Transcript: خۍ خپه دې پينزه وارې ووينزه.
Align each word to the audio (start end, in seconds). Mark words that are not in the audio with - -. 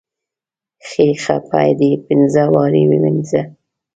خۍ 0.87 1.09
خپه 1.23 1.61
دې 1.79 1.91
پينزه 2.05 2.43
وارې 2.55 2.83
ووينزه. 2.87 3.41